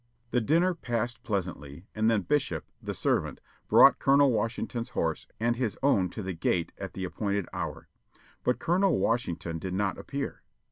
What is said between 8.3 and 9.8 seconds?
But Colonel Washington did